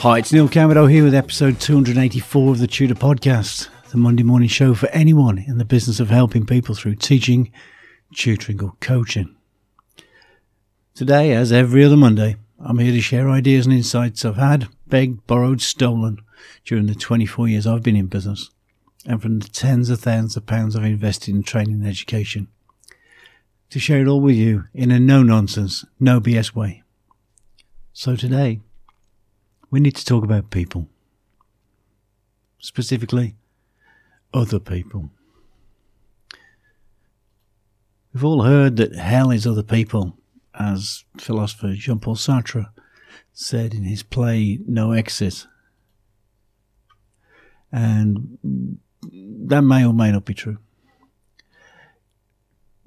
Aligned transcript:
Hi, 0.00 0.16
it's 0.16 0.32
Neil 0.32 0.48
Cowmeadow 0.48 0.86
here 0.86 1.04
with 1.04 1.14
episode 1.14 1.60
284 1.60 2.52
of 2.52 2.58
the 2.58 2.66
Tutor 2.66 2.94
Podcast, 2.94 3.68
the 3.90 3.98
Monday 3.98 4.22
morning 4.22 4.48
show 4.48 4.72
for 4.72 4.88
anyone 4.92 5.36
in 5.36 5.58
the 5.58 5.64
business 5.66 6.00
of 6.00 6.08
helping 6.08 6.46
people 6.46 6.74
through 6.74 6.94
teaching, 6.94 7.52
tutoring, 8.14 8.62
or 8.62 8.72
coaching. 8.80 9.36
Today, 10.94 11.32
as 11.32 11.52
every 11.52 11.84
other 11.84 11.98
Monday, 11.98 12.36
I'm 12.58 12.78
here 12.78 12.92
to 12.92 13.00
share 13.02 13.28
ideas 13.28 13.66
and 13.66 13.74
insights 13.74 14.24
I've 14.24 14.36
had, 14.36 14.68
begged, 14.86 15.26
borrowed, 15.26 15.60
stolen 15.60 16.16
during 16.64 16.86
the 16.86 16.94
24 16.94 17.48
years 17.48 17.66
I've 17.66 17.82
been 17.82 17.94
in 17.94 18.06
business 18.06 18.48
and 19.04 19.20
from 19.20 19.40
the 19.40 19.48
tens 19.48 19.90
of 19.90 20.00
thousands 20.00 20.34
of 20.34 20.46
pounds 20.46 20.74
I've 20.74 20.84
invested 20.84 21.34
in 21.34 21.42
training 21.42 21.74
and 21.74 21.86
education. 21.86 22.48
To 23.68 23.78
share 23.78 24.00
it 24.00 24.08
all 24.08 24.22
with 24.22 24.36
you 24.36 24.64
in 24.72 24.92
a 24.92 24.98
no 24.98 25.22
nonsense, 25.22 25.84
no 26.00 26.22
BS 26.22 26.54
way. 26.54 26.84
So 27.92 28.16
today, 28.16 28.60
we 29.70 29.80
need 29.80 29.96
to 29.96 30.04
talk 30.04 30.24
about 30.24 30.50
people. 30.50 30.88
Specifically, 32.58 33.36
other 34.34 34.58
people. 34.58 35.10
We've 38.12 38.24
all 38.24 38.42
heard 38.42 38.76
that 38.76 38.94
hell 38.96 39.30
is 39.30 39.46
other 39.46 39.62
people, 39.62 40.16
as 40.58 41.04
philosopher 41.16 41.74
Jean 41.74 42.00
Paul 42.00 42.16
Sartre 42.16 42.70
said 43.32 43.72
in 43.72 43.84
his 43.84 44.02
play 44.02 44.58
No 44.66 44.92
Exit. 44.92 45.46
And 47.70 48.38
that 49.02 49.62
may 49.62 49.84
or 49.84 49.94
may 49.94 50.10
not 50.10 50.24
be 50.24 50.34
true. 50.34 50.58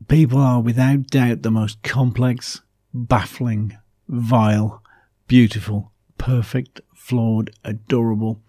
People 0.10 0.40
are 0.40 0.60
without 0.60 1.08
doubt 1.08 1.42
the 1.42 1.52
most 1.52 1.82
complex, 1.82 2.62
baffling, 2.94 3.78
vile, 4.10 4.84
beautiful, 5.28 5.93
perfect, 6.24 6.80
flawed, 6.96 7.52
adorable, 7.66 8.42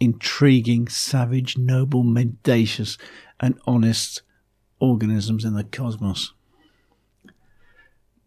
intriguing, 0.00 0.88
savage, 0.88 1.56
noble, 1.56 2.02
mendacious, 2.02 2.98
and 3.38 3.56
honest 3.64 4.22
organisms 4.80 5.44
in 5.44 5.54
the 5.54 5.62
cosmos. 5.62 6.32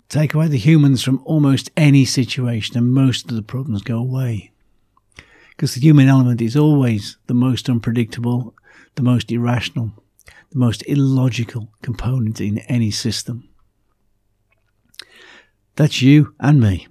Take 0.08 0.34
away 0.34 0.48
the 0.48 0.58
humans 0.58 1.04
from 1.04 1.22
almost 1.26 1.72
any 1.76 2.06
situation, 2.06 2.78
and 2.78 2.94
most 2.94 3.30
of 3.30 3.36
the 3.36 3.44
problems 3.44 3.82
go 3.82 3.98
away 3.98 4.54
because 5.50 5.76
the 5.76 5.82
human 5.82 6.08
element 6.08 6.42
is 6.42 6.56
always 6.56 7.18
the 7.28 7.34
most 7.34 7.70
unpredictable, 7.70 8.56
the 8.96 9.04
most 9.04 9.30
irrational, 9.30 9.92
the 10.52 10.58
most 10.58 10.84
illogical 10.88 11.68
component 11.82 12.40
in 12.40 12.60
any 12.60 12.92
system. 12.92 13.50
That's 15.76 16.02
you 16.02 16.34
and 16.40 16.62
me. 16.62 16.88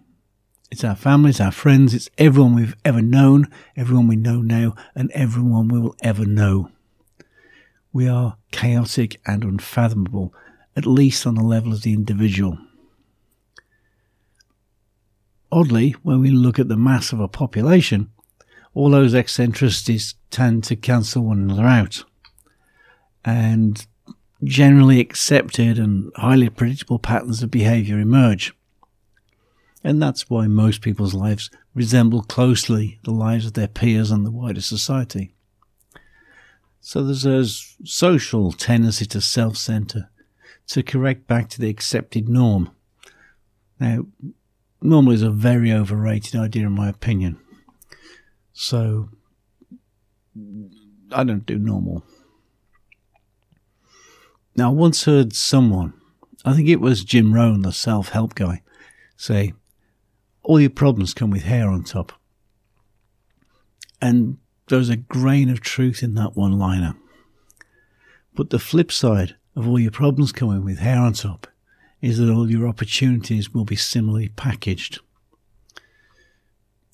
It's 0.73 0.85
our 0.85 0.97
families, 0.97 1.39
our 1.39 1.53
friends, 1.53 1.93
it's 1.93 2.09
everyone 2.17 2.55
we've 2.55 2.77
ever 2.83 3.03
known, 3.03 3.47
everyone 3.77 4.09
we 4.09 4.17
know 4.17 4.41
now, 4.41 4.75
and 4.95 5.11
everyone 5.11 5.69
we 5.69 5.79
will 5.79 5.95
ever 6.01 6.25
know. 6.25 6.71
We 7.93 8.09
are 8.09 8.39
chaotic 8.53 9.21
and 9.27 9.45
unfathomable, 9.45 10.33
at 10.75 10.87
least 10.87 11.27
on 11.27 11.35
the 11.35 11.43
level 11.43 11.75
of 11.75 11.83
the 11.83 11.93
individual. 11.93 12.57
Oddly, 15.53 15.91
when 16.03 16.21
we 16.21 16.31
look 16.31 16.59
at 16.59 16.69
the 16.69 16.77
mass 16.79 17.13
of 17.13 17.21
a 17.21 17.29
population, 17.29 18.11
all 18.73 18.89
those 18.89 19.15
eccentricities 19.15 20.15
tend 20.31 20.65
to 20.65 20.75
cancel 20.75 21.25
one 21.25 21.51
another 21.51 21.67
out. 21.67 22.03
And 23.27 23.87
generally 24.43 25.01
accepted 25.01 25.79
and 25.79 26.11
highly 26.17 26.49
predictable 26.49 26.99
patterns 26.99 27.43
of 27.43 27.51
behavior 27.51 27.99
emerge. 27.99 28.55
And 29.85 30.01
that's 30.01 30.31
why 30.31 30.47
most 30.47 30.81
people's 30.81 31.15
lives 31.15 31.51
resemble 31.75 32.23
closely 32.23 33.01
the 33.05 33.11
lives 33.11 33.47
of 33.47 33.55
their 33.55 33.69
peers 33.69 34.11
and 34.11 34.25
the 34.25 34.31
wider 34.31 34.61
society. 34.61 35.35
So 36.81 37.03
there's 37.03 37.27
a 37.27 37.45
social 37.87 38.53
tendency 38.53 39.07
to 39.07 39.21
self 39.21 39.57
center, 39.57 40.11
to 40.69 40.83
correct 40.83 41.27
back 41.27 41.49
to 41.51 41.61
the 41.61 41.69
accepted 41.71 42.29
norm. 42.29 42.71
Now, 43.79 44.07
normal 44.81 45.13
is 45.13 45.23
a 45.23 45.31
very 45.31 45.73
overrated 45.73 46.37
idea, 46.37 46.67
in 46.67 46.73
my 46.73 46.89
opinion. 46.89 47.39
So 48.53 49.09
I 51.11 51.25
don't 51.25 51.47
do 51.47 51.59
normal. 51.59 52.05
Now, 54.55 54.71
I 54.71 54.75
once 54.75 55.05
heard 55.05 55.35
someone, 55.35 55.95
I 56.45 56.53
think 56.53 56.69
it 56.69 56.81
was 56.81 57.05
Jim 57.05 57.33
Rohn, 57.33 57.63
the 57.63 57.73
self 57.73 58.11
help 58.11 58.35
guy, 58.35 58.63
say, 59.17 59.55
All 60.43 60.61
your 60.61 60.71
problems 60.71 61.15
come 61.15 61.31
with 61.31 61.43
hair 61.43 61.69
on 61.69 61.85
top. 61.85 62.13
And 64.01 64.39
there's 64.69 64.89
a 64.89 64.97
grain 64.97 65.49
of 65.49 65.61
truth 65.61 66.03
in 66.03 66.15
that 66.15 66.37
one 66.37 66.59
liner. 66.59 66.97
But 68.35 68.51
the 68.51 68.59
flip 68.59 68.91
side 68.91 69.37
of 69.55 69.69
all 69.69 69.79
your 69.79 69.91
problems 69.91 70.33
coming 70.33 70.65
with 70.65 70.79
hair 70.79 70.99
on 70.99 71.13
top 71.13 71.47
is 72.01 72.19
that 72.19 72.31
all 72.31 72.51
your 72.51 72.67
opportunities 72.67 73.55
will 73.55 73.65
be 73.65 73.77
similarly 73.77 74.29
packaged. 74.31 74.99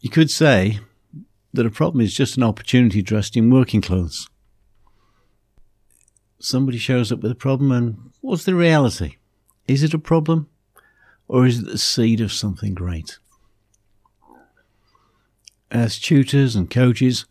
You 0.01 0.11
could 0.11 0.31
say 0.31 0.81
that 1.55 1.67
a 1.67 1.71
problem 1.71 2.03
is 2.03 2.15
just 2.15 2.37
an 2.37 2.43
opportunity 2.43 3.01
dressed 3.01 3.37
in 3.37 3.51
working 3.51 3.81
clothes. 3.81 4.29
Somebody 6.39 6.79
shows 6.79 7.11
up 7.11 7.21
with 7.21 7.33
a 7.33 7.37
problem, 7.37 7.73
and 7.73 8.11
what's 8.21 8.45
the 8.45 8.55
reality? 8.55 9.17
Is 9.67 9.83
it 9.83 9.95
a 9.95 9.99
problem, 9.99 10.49
or 11.27 11.47
is 11.47 11.61
it 11.61 11.67
the 11.67 11.79
seed 11.79 12.21
of 12.21 12.33
something 12.33 12.75
great? 12.75 13.19
As 15.71 15.99
tutors 15.99 16.57
and 16.57 16.71
coaches, 16.71 17.27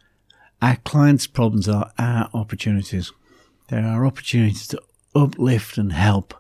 our 0.62 0.76
clients' 0.78 1.26
problems 1.26 1.68
are 1.68 1.92
our 1.98 2.30
opportunities. 2.34 3.12
They're 3.68 3.86
our 3.86 4.06
opportunities 4.06 4.68
to 4.68 4.82
uplift 5.16 5.78
and 5.78 5.92
help, 5.92 6.36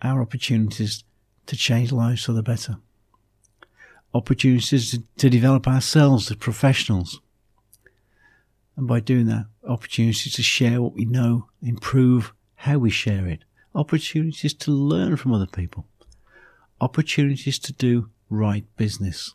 our 0.00 0.22
opportunities 0.22 1.04
to 1.46 1.56
change 1.56 1.90
lives 1.90 2.24
for 2.24 2.32
the 2.32 2.42
better. 2.42 2.76
Opportunities 4.14 4.92
to, 4.92 5.02
to 5.18 5.28
develop 5.28 5.66
ourselves 5.66 6.30
as 6.30 6.36
professionals. 6.36 7.20
And 8.76 8.86
by 8.86 9.00
doing 9.00 9.26
that, 9.26 9.46
opportunities 9.66 10.34
to 10.34 10.42
share 10.42 10.80
what 10.80 10.94
we 10.94 11.04
know, 11.04 11.48
improve 11.60 12.32
how 12.54 12.78
we 12.78 12.90
share 12.90 13.26
it, 13.26 13.44
opportunities 13.74 14.54
to 14.54 14.70
learn 14.70 15.16
from 15.16 15.32
other 15.32 15.46
people, 15.46 15.86
opportunities 16.80 17.58
to 17.58 17.72
do 17.72 18.10
right 18.30 18.64
business, 18.76 19.34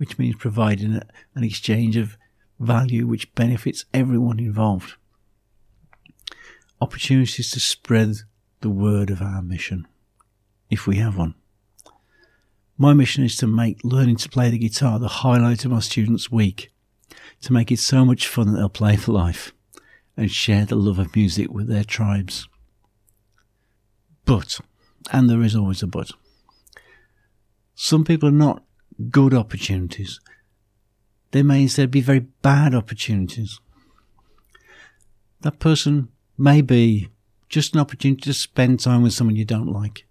which 0.00 0.18
means 0.18 0.34
providing 0.36 0.98
an 1.34 1.44
exchange 1.44 1.94
of 1.94 2.16
value 2.58 3.06
which 3.06 3.34
benefits 3.34 3.84
everyone 3.92 4.38
involved, 4.38 4.94
opportunities 6.80 7.50
to 7.50 7.60
spread 7.60 8.16
the 8.62 8.70
word 8.70 9.10
of 9.10 9.20
our 9.20 9.42
mission, 9.42 9.86
if 10.70 10.86
we 10.86 10.96
have 10.96 11.18
one. 11.18 11.34
My 12.78 12.94
mission 12.94 13.24
is 13.24 13.36
to 13.36 13.46
make 13.46 13.84
learning 13.84 14.16
to 14.16 14.30
play 14.30 14.48
the 14.48 14.56
guitar 14.56 14.98
the 14.98 15.06
highlight 15.06 15.66
of 15.66 15.70
my 15.70 15.80
students' 15.80 16.32
week, 16.32 16.72
to 17.42 17.52
make 17.52 17.70
it 17.70 17.78
so 17.78 18.06
much 18.06 18.26
fun 18.26 18.50
that 18.50 18.56
they'll 18.58 18.70
play 18.70 18.96
for 18.96 19.12
life 19.12 19.52
and 20.16 20.30
share 20.30 20.64
the 20.64 20.76
love 20.76 20.98
of 20.98 21.14
music 21.14 21.50
with 21.50 21.68
their 21.68 21.84
tribes. 21.84 22.48
But, 24.24 24.60
and 25.12 25.28
there 25.28 25.42
is 25.42 25.54
always 25.54 25.82
a 25.82 25.86
but, 25.86 26.12
some 27.74 28.02
people 28.02 28.30
are 28.30 28.32
not 28.32 28.62
good 29.08 29.34
opportunities. 29.34 30.20
They 31.30 31.42
may 31.42 31.62
instead 31.62 31.90
be 31.90 32.00
very 32.00 32.20
bad 32.20 32.74
opportunities. 32.74 33.60
That 35.40 35.58
person 35.58 36.08
may 36.36 36.60
be 36.60 37.08
just 37.48 37.74
an 37.74 37.80
opportunity 37.80 38.22
to 38.22 38.34
spend 38.34 38.80
time 38.80 39.02
with 39.02 39.12
someone 39.12 39.36
you 39.36 39.44
don't 39.44 39.72
like 39.72 40.06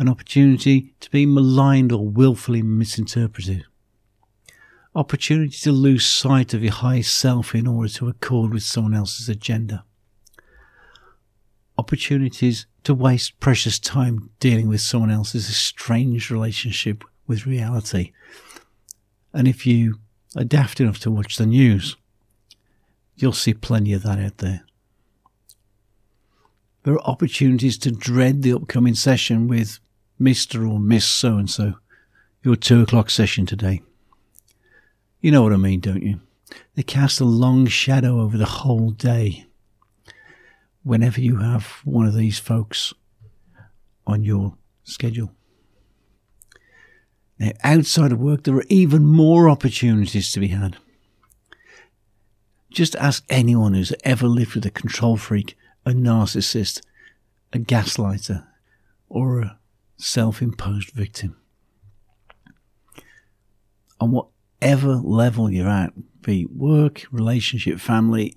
an 0.00 0.08
opportunity 0.08 0.94
to 0.98 1.10
be 1.10 1.26
maligned 1.26 1.92
or 1.92 2.08
willfully 2.08 2.62
misinterpreted, 2.62 3.66
opportunity 4.94 5.54
to 5.58 5.70
lose 5.70 6.06
sight 6.06 6.54
of 6.54 6.62
your 6.62 6.72
high 6.72 7.02
self 7.02 7.54
in 7.54 7.66
order 7.66 7.90
to 7.90 8.08
accord 8.08 8.54
with 8.54 8.62
someone 8.62 8.94
else's 8.94 9.28
agenda, 9.28 9.84
opportunities 11.76 12.66
to 12.82 12.94
waste 12.94 13.38
precious 13.40 13.78
time 13.78 14.30
dealing 14.40 14.68
with 14.68 14.80
someone 14.80 15.10
else's 15.10 15.54
strange 15.54 16.30
relationship 16.30 17.04
with 17.30 17.46
reality. 17.46 18.10
And 19.32 19.46
if 19.46 19.64
you 19.64 20.00
are 20.36 20.44
daft 20.44 20.80
enough 20.80 20.98
to 21.00 21.10
watch 21.10 21.36
the 21.36 21.46
news. 21.46 21.96
You'll 23.16 23.32
see 23.32 23.54
plenty 23.54 23.92
of 23.92 24.02
that 24.02 24.18
out 24.18 24.38
there. 24.38 24.64
There 26.82 26.94
are 26.94 27.08
opportunities 27.08 27.76
to 27.78 27.90
dread 27.90 28.42
the 28.42 28.54
upcoming 28.54 28.94
session 28.94 29.48
with 29.48 29.78
Mr. 30.20 30.70
or 30.70 30.78
Miss 30.78 31.04
so 31.04 31.36
and 31.36 31.50
so, 31.50 31.74
your 32.42 32.56
two 32.56 32.82
o'clock 32.82 33.10
session 33.10 33.44
today. 33.44 33.82
You 35.20 35.30
know 35.30 35.42
what 35.42 35.52
I 35.52 35.56
mean, 35.56 35.80
don't 35.80 36.02
you? 36.02 36.20
They 36.74 36.82
cast 36.82 37.20
a 37.20 37.24
long 37.24 37.66
shadow 37.66 38.20
over 38.20 38.38
the 38.38 38.46
whole 38.46 38.90
day 38.90 39.46
whenever 40.82 41.20
you 41.20 41.36
have 41.36 41.80
one 41.84 42.06
of 42.06 42.14
these 42.14 42.38
folks 42.38 42.94
on 44.06 44.24
your 44.24 44.54
schedule. 44.84 45.32
Now, 47.40 47.52
outside 47.64 48.12
of 48.12 48.20
work, 48.20 48.44
there 48.44 48.54
are 48.54 48.64
even 48.68 49.06
more 49.06 49.48
opportunities 49.48 50.30
to 50.32 50.40
be 50.40 50.48
had. 50.48 50.76
Just 52.70 52.94
ask 52.96 53.24
anyone 53.30 53.72
who's 53.72 53.94
ever 54.04 54.26
lived 54.26 54.54
with 54.54 54.66
a 54.66 54.70
control 54.70 55.16
freak, 55.16 55.56
a 55.86 55.92
narcissist, 55.92 56.82
a 57.54 57.58
gaslighter, 57.58 58.46
or 59.08 59.40
a 59.40 59.58
self 59.96 60.42
imposed 60.42 60.90
victim. 60.90 61.34
On 63.98 64.10
whatever 64.12 64.96
level 64.96 65.50
you're 65.50 65.66
at, 65.66 65.94
be 66.20 66.42
it 66.42 66.52
work, 66.52 67.04
relationship, 67.10 67.80
family, 67.80 68.34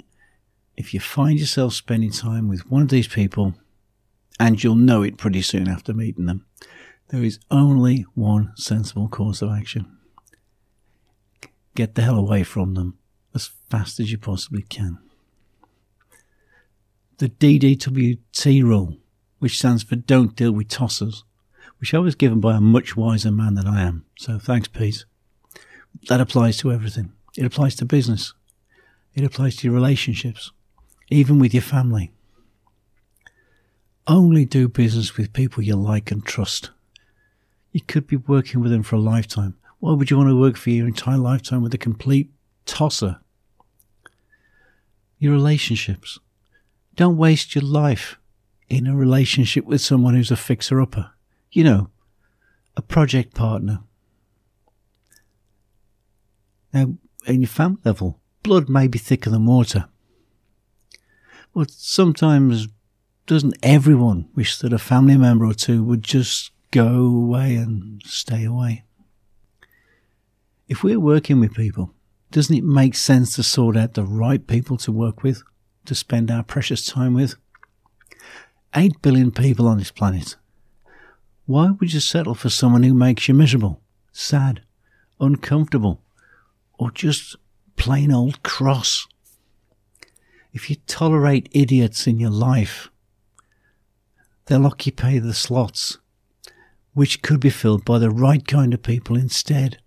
if 0.78 0.94
you 0.94 1.02
find 1.02 1.38
yourself 1.38 1.74
spending 1.74 2.12
time 2.12 2.48
with 2.48 2.72
one 2.72 2.82
of 2.82 2.90
these 2.90 3.10
people, 3.10 3.54
and 4.40 4.64
you'll 4.64 4.76
know 4.76 5.04
it 5.04 5.18
pretty 5.18 5.42
soon 5.42 5.68
after 5.68 5.94
meeting 5.94 6.26
them, 6.26 6.46
there 7.14 7.24
is 7.24 7.40
only 7.52 8.08
one 8.16 8.52
sensible 8.56 9.08
course 9.08 9.44
of 9.44 9.52
action. 9.52 9.86
Get 11.76 11.94
the 11.94 12.02
hell 12.02 12.18
away 12.18 12.42
from 12.42 12.74
them 12.74 12.98
as 13.36 13.52
fast 13.70 14.00
as 14.00 14.12
you 14.12 14.18
possibly 14.18 14.64
can. 14.64 14.98
The 17.20 17.30
DDWT 17.30 18.64
rule, 18.64 18.98
which 19.38 19.60
stands 19.60 19.84
for 19.84 19.96
Don't 19.96 20.36
Deal 20.36 20.54
with 20.54 20.70
Tossers, 20.70 21.24
which 21.78 21.94
I 21.94 22.00
was 22.00 22.16
given 22.16 22.40
by 22.40 22.56
a 22.56 22.62
much 22.62 22.98
wiser 22.98 23.32
man 23.32 23.54
than 23.54 23.68
I 23.68 23.84
am. 23.84 24.06
So 24.18 24.40
thanks, 24.40 24.68
Pete. 24.68 25.06
That 26.10 26.20
applies 26.20 26.58
to 26.58 26.72
everything. 26.72 27.12
It 27.38 27.46
applies 27.46 27.76
to 27.76 27.86
business. 27.86 28.34
It 29.14 29.24
applies 29.24 29.58
to 29.58 29.68
your 29.68 29.76
relationships, 29.76 30.52
even 31.12 31.38
with 31.38 31.54
your 31.54 31.62
family. 31.62 32.12
Only 34.08 34.46
do 34.46 34.68
business 34.68 35.16
with 35.16 35.32
people 35.32 35.62
you 35.62 35.76
like 35.76 36.10
and 36.10 36.26
trust. 36.26 36.72
You 37.74 37.82
could 37.82 38.08
be 38.08 38.16
working 38.16 38.62
with 38.62 38.72
them 38.72 38.84
for 38.84 38.96
a 38.96 39.02
lifetime. 39.02 39.56
Why 39.80 39.94
would 39.94 40.10
you 40.10 40.18
want 40.18 40.30
to 40.30 40.40
work 40.40 40.56
for 40.56 40.70
your 40.70 40.88
entire 40.88 41.18
lifetime 41.18 41.62
with 41.62 41.74
a 41.74 41.78
complete 41.78 42.32
tosser? 42.66 43.20
Your 45.18 45.34
relationships. 45.34 46.20
Don't 46.96 47.18
waste 47.18 47.56
your 47.56 47.64
life 47.64 48.18
in 48.70 48.88
a 48.88 48.96
relationship 48.96 49.66
with 49.66 49.82
someone 49.82 50.14
who's 50.14 50.32
a 50.32 50.38
fixer 50.38 50.80
upper. 50.80 51.12
You 51.52 51.64
know, 51.64 51.90
a 52.78 52.82
project 52.82 53.34
partner. 53.34 53.82
Now, 56.72 56.94
in 57.26 57.42
your 57.42 57.50
family 57.50 57.82
level, 57.84 58.20
blood 58.44 58.70
may 58.70 58.88
be 58.88 59.00
thicker 59.00 59.30
than 59.30 59.46
water. 59.46 59.90
But 61.56 61.72
sometimes 61.72 62.68
doesn't 63.26 63.58
everyone 63.64 64.30
wish 64.36 64.60
that 64.60 64.74
a 64.74 64.80
family 64.80 65.18
member 65.18 65.46
or 65.46 65.54
two 65.54 65.84
would 65.84 66.04
just 66.04 66.52
go 66.74 67.06
away 67.06 67.56
and 67.56 68.02
stay 68.04 68.44
away? 68.44 68.84
If 70.68 70.84
we're 70.84 71.00
working 71.00 71.40
with 71.40 71.54
people, 71.54 71.94
doesn't 72.32 72.56
it 72.56 72.64
make 72.64 72.96
sense 72.96 73.36
to 73.36 73.44
sort 73.44 73.78
out 73.78 73.94
the 73.94 74.04
right 74.04 74.46
people 74.48 74.76
to 74.78 74.92
work 74.92 75.22
with, 75.22 75.44
to 75.86 75.94
spend 75.94 76.32
our 76.32 76.42
precious 76.42 76.84
time 76.86 77.14
with? 77.14 77.36
Eight 78.76 79.00
billion 79.04 79.32
people 79.32 79.68
on 79.68 79.78
this 79.78 79.92
planet. 79.92 80.36
Why 81.46 81.70
would 81.70 81.94
you 81.94 82.00
settle 82.00 82.34
for 82.34 82.50
someone 82.50 82.82
who 82.82 82.96
makes 82.96 83.28
you 83.28 83.36
miserable, 83.36 83.82
sad, 84.12 84.64
uncomfortable, 85.20 86.02
or 86.80 86.90
just 86.90 87.36
plain 87.76 88.12
old 88.12 88.42
cross? 88.42 89.08
If 90.54 90.72
you 90.72 90.78
tolerate 90.88 91.50
idiots 91.52 92.08
in 92.08 92.20
your 92.20 92.32
life, 92.32 92.90
they'll 94.48 94.66
occupy 94.66 95.20
the 95.20 95.36
slots, 95.36 96.00
which 96.94 97.22
could 97.22 97.40
be 97.40 97.50
filled 97.50 97.84
by 97.86 98.00
the 98.00 98.12
right 98.12 98.48
kind 98.48 98.74
of 98.74 98.84
people 98.84 99.18
instead. 99.18 99.80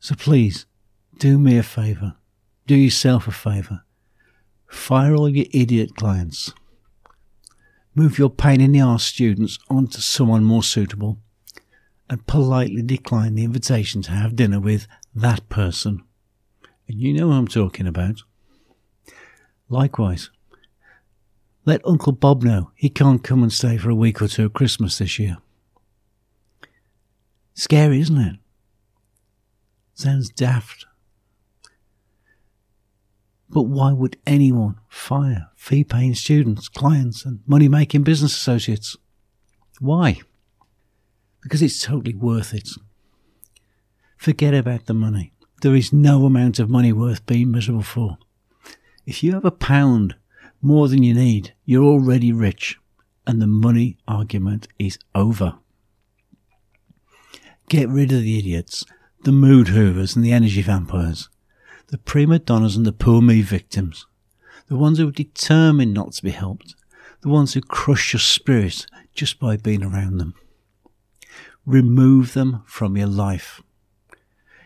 So 0.00 0.14
please, 0.14 0.66
do 1.18 1.38
me 1.38 1.58
a 1.58 1.62
favour. 1.62 2.16
Do 2.66 2.74
yourself 2.74 3.26
a 3.26 3.32
favour. 3.32 3.82
Fire 4.66 5.14
all 5.14 5.28
your 5.28 5.46
idiot 5.52 5.96
clients. 5.96 6.52
Move 7.94 8.18
your 8.18 8.30
pain 8.30 8.60
in 8.60 8.72
the 8.72 8.80
arse 8.80 9.04
students 9.04 9.58
onto 9.68 10.00
someone 10.00 10.44
more 10.44 10.62
suitable 10.62 11.18
and 12.08 12.26
politely 12.26 12.82
decline 12.82 13.34
the 13.34 13.44
invitation 13.44 14.02
to 14.02 14.10
have 14.10 14.36
dinner 14.36 14.60
with 14.60 14.86
that 15.14 15.48
person. 15.48 16.02
And 16.88 16.98
you 16.98 17.12
know 17.12 17.28
who 17.28 17.32
I'm 17.32 17.48
talking 17.48 17.86
about. 17.86 18.22
Likewise, 19.68 20.30
let 21.64 21.86
Uncle 21.86 22.12
Bob 22.12 22.42
know 22.42 22.70
he 22.74 22.88
can't 22.88 23.22
come 23.22 23.42
and 23.42 23.52
stay 23.52 23.76
for 23.76 23.90
a 23.90 23.94
week 23.94 24.20
or 24.20 24.28
two 24.28 24.46
at 24.46 24.52
Christmas 24.52 24.98
this 24.98 25.18
year. 25.18 25.36
Scary, 27.54 28.00
isn't 28.00 28.18
it? 28.18 28.36
Sounds 29.94 30.30
daft. 30.30 30.86
But 33.48 33.64
why 33.64 33.92
would 33.92 34.16
anyone 34.26 34.76
fire 34.88 35.50
fee 35.56 35.84
paying 35.84 36.14
students, 36.14 36.68
clients, 36.68 37.24
and 37.24 37.40
money 37.46 37.68
making 37.68 38.02
business 38.02 38.34
associates? 38.34 38.96
Why? 39.78 40.20
Because 41.42 41.60
it's 41.60 41.82
totally 41.82 42.14
worth 42.14 42.54
it. 42.54 42.70
Forget 44.16 44.54
about 44.54 44.86
the 44.86 44.94
money. 44.94 45.32
There 45.60 45.74
is 45.74 45.92
no 45.92 46.24
amount 46.24 46.58
of 46.58 46.70
money 46.70 46.92
worth 46.92 47.26
being 47.26 47.50
miserable 47.50 47.82
for. 47.82 48.16
If 49.04 49.22
you 49.22 49.32
have 49.34 49.44
a 49.44 49.50
pound 49.50 50.16
more 50.62 50.86
than 50.88 51.02
you 51.02 51.12
need, 51.12 51.52
you're 51.64 51.82
already 51.82 52.32
rich, 52.32 52.78
and 53.26 53.42
the 53.42 53.48
money 53.48 53.98
argument 54.06 54.68
is 54.78 54.96
over. 55.12 55.56
Get 57.68 57.88
rid 57.88 58.12
of 58.12 58.22
the 58.22 58.38
idiots, 58.38 58.84
the 59.24 59.32
mood 59.32 59.68
hoovers, 59.68 60.14
and 60.14 60.24
the 60.24 60.32
energy 60.32 60.62
vampires, 60.62 61.28
the 61.88 61.98
prima 61.98 62.38
donnas 62.38 62.76
and 62.76 62.86
the 62.86 62.92
poor 62.92 63.20
me 63.20 63.42
victims, 63.42 64.06
the 64.68 64.76
ones 64.76 64.98
who 64.98 65.08
are 65.08 65.12
determined 65.12 65.92
not 65.92 66.12
to 66.12 66.22
be 66.22 66.30
helped, 66.30 66.76
the 67.22 67.28
ones 67.28 67.54
who 67.54 67.60
crush 67.60 68.12
your 68.12 68.20
spirit 68.20 68.86
just 69.14 69.40
by 69.40 69.56
being 69.56 69.82
around 69.82 70.18
them. 70.18 70.34
Remove 71.66 72.34
them 72.34 72.62
from 72.66 72.96
your 72.96 73.08
life. 73.08 73.60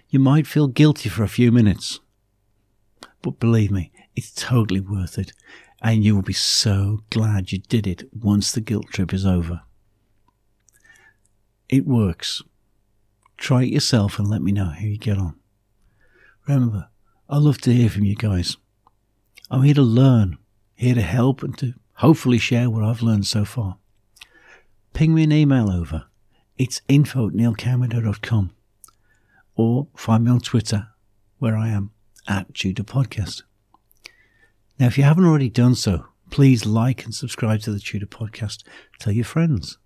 You 0.08 0.18
might 0.18 0.46
feel 0.46 0.68
guilty 0.68 1.08
for 1.08 1.22
a 1.22 1.28
few 1.28 1.50
minutes, 1.50 2.00
but 3.22 3.40
believe 3.40 3.70
me, 3.70 3.92
it's 4.14 4.32
totally 4.32 4.80
worth 4.80 5.18
it 5.18 5.32
and 5.82 6.04
you 6.04 6.14
will 6.14 6.22
be 6.22 6.32
so 6.32 7.00
glad 7.10 7.52
you 7.52 7.58
did 7.58 7.86
it 7.86 8.08
once 8.12 8.50
the 8.50 8.60
guilt 8.60 8.86
trip 8.92 9.12
is 9.12 9.26
over. 9.26 9.62
It 11.68 11.86
works. 11.86 12.42
Try 13.36 13.64
it 13.64 13.72
yourself 13.72 14.18
and 14.18 14.28
let 14.28 14.42
me 14.42 14.52
know 14.52 14.66
how 14.66 14.80
you 14.80 14.98
get 14.98 15.18
on. 15.18 15.36
Remember, 16.46 16.88
I 17.28 17.38
love 17.38 17.58
to 17.62 17.72
hear 17.72 17.90
from 17.90 18.04
you 18.04 18.14
guys. 18.14 18.56
I'm 19.50 19.62
here 19.62 19.74
to 19.74 19.82
learn, 19.82 20.38
here 20.74 20.94
to 20.94 21.02
help, 21.02 21.42
and 21.42 21.56
to 21.58 21.74
hopefully 21.94 22.38
share 22.38 22.70
what 22.70 22.84
I've 22.84 23.02
learned 23.02 23.26
so 23.26 23.44
far. 23.44 23.78
Ping 24.92 25.14
me 25.14 25.24
an 25.24 25.32
email 25.32 25.70
over. 25.70 26.06
It's 26.56 26.80
info 26.88 27.28
at 27.28 27.34
neilcowmeadow.com 27.34 28.50
or 29.56 29.88
find 29.96 30.24
me 30.24 30.30
on 30.30 30.40
Twitter 30.40 30.88
where 31.38 31.56
I 31.56 31.68
am 31.68 31.90
at 32.26 32.54
Tutor 32.54 32.84
Podcast. 32.84 33.42
Now, 34.78 34.86
if 34.86 34.98
you 34.98 35.04
haven't 35.04 35.24
already 35.24 35.48
done 35.48 35.74
so, 35.74 36.06
please 36.30 36.66
like 36.66 37.04
and 37.04 37.14
subscribe 37.14 37.60
to 37.62 37.72
the 37.72 37.80
Tutor 37.80 38.06
Podcast. 38.06 38.62
Tell 38.98 39.12
your 39.12 39.24
friends. 39.24 39.78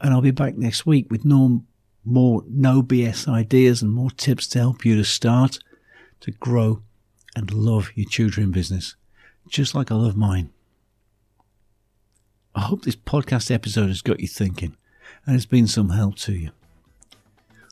And 0.00 0.12
I'll 0.12 0.20
be 0.20 0.30
back 0.30 0.56
next 0.56 0.86
week 0.86 1.10
with 1.10 1.24
no, 1.24 1.64
more 2.04 2.44
no 2.48 2.82
BS 2.82 3.26
ideas 3.26 3.82
and 3.82 3.92
more 3.92 4.10
tips 4.10 4.46
to 4.48 4.60
help 4.60 4.84
you 4.84 4.96
to 4.96 5.04
start, 5.04 5.58
to 6.20 6.30
grow, 6.30 6.82
and 7.34 7.52
love 7.52 7.90
your 7.94 8.08
tutoring 8.08 8.52
business, 8.52 8.96
just 9.48 9.74
like 9.74 9.90
I 9.90 9.94
love 9.94 10.16
mine. 10.16 10.50
I 12.54 12.60
hope 12.60 12.82
this 12.82 12.96
podcast 12.96 13.50
episode 13.50 13.88
has 13.88 14.02
got 14.02 14.20
you 14.20 14.28
thinking 14.28 14.76
and 15.26 15.36
it's 15.36 15.46
been 15.46 15.66
some 15.66 15.90
help 15.90 16.16
to 16.16 16.32
you. 16.32 16.50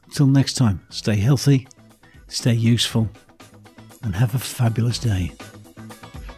Until 0.05 0.27
next 0.27 0.55
time, 0.55 0.85
stay 0.91 1.17
healthy, 1.17 1.67
stay 2.29 2.53
useful, 2.53 3.09
and 4.03 4.15
have 4.17 4.35
a 4.35 4.39
fabulous 4.39 4.99
day. 4.99 5.33